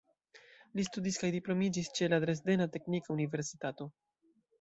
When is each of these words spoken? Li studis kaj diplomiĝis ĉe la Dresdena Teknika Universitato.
Li 0.77 0.85
studis 0.87 1.19
kaj 1.23 1.29
diplomiĝis 1.35 1.91
ĉe 1.99 2.09
la 2.13 2.19
Dresdena 2.23 2.67
Teknika 2.79 3.13
Universitato. 3.17 3.89